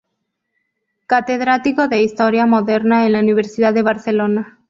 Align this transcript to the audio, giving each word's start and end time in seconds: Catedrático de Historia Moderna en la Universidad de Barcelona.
Catedrático 1.05 1.87
de 1.87 2.01
Historia 2.01 2.47
Moderna 2.47 3.05
en 3.05 3.11
la 3.11 3.19
Universidad 3.19 3.71
de 3.71 3.83
Barcelona. 3.83 4.57